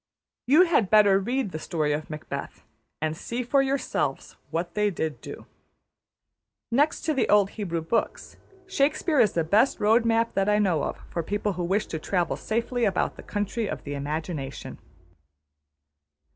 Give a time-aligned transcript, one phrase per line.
[0.47, 2.63] You had better read the story of Macbeth
[3.03, 5.45] and see for yourselves what they did do.
[6.71, 8.35] Next to the old Hebrew books,
[8.65, 11.99] Shakespeare is the best road map that I know of for people who wish to
[11.99, 14.79] travel safely about the country of the imagination.